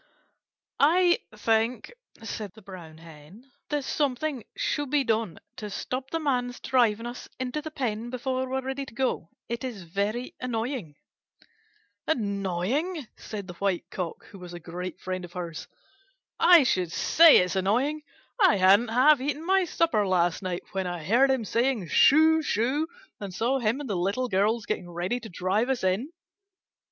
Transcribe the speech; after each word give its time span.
"I 0.79 1.19
think," 1.35 1.93
said 2.23 2.53
the 2.55 2.63
Brown 2.63 2.97
Hen, 2.97 3.51
"that 3.69 3.83
something 3.83 4.43
should 4.57 4.89
be 4.89 5.03
done 5.03 5.39
to 5.57 5.69
stop 5.69 6.09
the 6.09 6.19
Man's 6.19 6.59
driving 6.59 7.05
us 7.05 7.29
into 7.39 7.61
the 7.61 7.69
pen 7.69 8.09
before 8.09 8.47
we 8.49 8.55
are 8.57 8.63
ready 8.63 8.83
to 8.83 8.95
go. 8.95 9.29
It 9.47 9.63
is 9.63 9.83
very 9.83 10.33
annoying." 10.39 10.95
"Annoying?" 12.07 13.05
said 13.15 13.45
the 13.47 13.53
White 13.53 13.91
Cock, 13.91 14.25
who 14.31 14.39
was 14.39 14.55
a 14.55 14.59
great 14.59 14.99
friend 14.99 15.23
of 15.23 15.33
hers. 15.33 15.67
"I 16.39 16.63
should 16.63 16.91
say 16.91 17.37
it 17.37 17.43
is 17.45 17.55
annoying! 17.55 18.01
I 18.41 18.55
hadn't 18.57 18.87
half 18.87 19.21
eaten 19.21 19.45
my 19.45 19.65
supper 19.65 20.07
last 20.07 20.41
night 20.41 20.63
when 20.71 20.87
I 20.87 21.03
heard 21.03 21.29
him 21.29 21.45
saying, 21.45 21.89
'Shoo! 21.89 22.41
Shoo!' 22.41 22.87
and 23.19 23.31
saw 23.31 23.59
him 23.59 23.79
and 23.79 23.87
the 23.87 23.95
Little 23.95 24.29
Girls 24.29 24.65
getting 24.65 24.89
ready 24.89 25.19
to 25.19 25.29
drive 25.29 25.69
us 25.69 25.83
in." 25.83 26.11